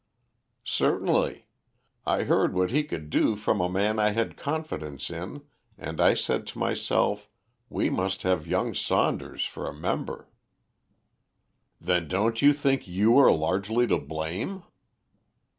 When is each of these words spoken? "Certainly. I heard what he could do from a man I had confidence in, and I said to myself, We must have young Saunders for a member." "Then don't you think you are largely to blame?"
"Certainly. 0.65 1.45
I 2.07 2.23
heard 2.23 2.55
what 2.55 2.71
he 2.71 2.83
could 2.83 3.11
do 3.11 3.35
from 3.35 3.61
a 3.61 3.69
man 3.69 3.99
I 3.99 4.09
had 4.13 4.35
confidence 4.35 5.11
in, 5.11 5.43
and 5.77 6.01
I 6.01 6.15
said 6.15 6.47
to 6.47 6.57
myself, 6.57 7.29
We 7.69 7.91
must 7.91 8.23
have 8.23 8.47
young 8.47 8.73
Saunders 8.73 9.45
for 9.45 9.69
a 9.69 9.73
member." 9.79 10.27
"Then 11.79 12.07
don't 12.07 12.41
you 12.41 12.51
think 12.51 12.87
you 12.87 13.15
are 13.19 13.31
largely 13.31 13.85
to 13.85 13.99
blame?" 13.99 14.63